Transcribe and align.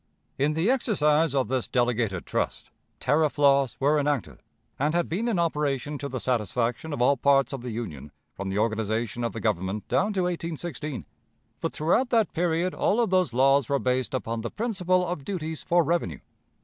In 0.39 0.53
the 0.53 0.67
exercise 0.71 1.35
of 1.35 1.47
this 1.47 1.67
delegated 1.67 2.25
trust, 2.25 2.71
tariff 2.99 3.37
laws 3.37 3.77
were 3.79 3.99
enacted, 3.99 4.41
and 4.79 4.95
had 4.95 5.07
been 5.07 5.27
in 5.27 5.37
operation 5.37 5.99
to 5.99 6.09
the 6.09 6.19
satisfaction 6.19 6.91
of 6.91 7.03
all 7.03 7.15
parts 7.17 7.53
of 7.53 7.61
the 7.61 7.69
Union, 7.69 8.11
from 8.33 8.49
the 8.49 8.57
organization 8.57 9.23
of 9.23 9.31
the 9.33 9.39
Government 9.39 9.87
down 9.87 10.11
to 10.13 10.21
1816; 10.23 11.05
but 11.59 11.71
throughout 11.71 12.09
that 12.09 12.33
period 12.33 12.73
all 12.73 12.99
of 12.99 13.11
those 13.11 13.31
laws 13.31 13.69
were 13.69 13.77
based 13.77 14.15
upon 14.15 14.41
the 14.41 14.49
principle 14.49 15.05
of 15.05 15.23
duties 15.23 15.61
for 15.61 15.83
revenue. 15.83 16.17